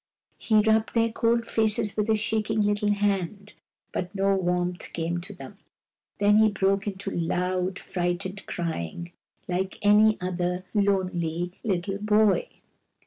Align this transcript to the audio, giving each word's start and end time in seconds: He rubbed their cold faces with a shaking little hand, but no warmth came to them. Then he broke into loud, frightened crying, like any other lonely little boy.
He 0.39 0.55
rubbed 0.55 0.95
their 0.95 1.11
cold 1.11 1.45
faces 1.45 1.95
with 1.95 2.09
a 2.09 2.15
shaking 2.15 2.61
little 2.63 2.91
hand, 2.91 3.53
but 3.93 4.15
no 4.15 4.35
warmth 4.35 4.91
came 4.93 5.21
to 5.21 5.31
them. 5.31 5.59
Then 6.17 6.37
he 6.39 6.49
broke 6.49 6.87
into 6.87 7.11
loud, 7.11 7.77
frightened 7.77 8.47
crying, 8.47 9.11
like 9.47 9.77
any 9.83 10.19
other 10.19 10.65
lonely 10.73 11.51
little 11.63 11.99
boy. 11.99 12.47